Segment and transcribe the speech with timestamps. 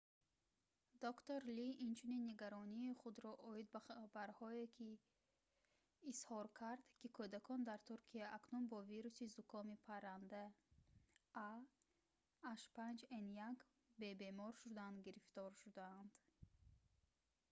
[1.05, 4.63] доктор ли инчунин нигаронии худро оид ба хабарҳое
[6.11, 10.43] изҳор кард ки кӯдакон дар туркия акнун бо вируси зукоми паранда
[11.49, 13.57] ah5n1
[13.99, 16.11] бе бемор шудан гирифтор шудаанд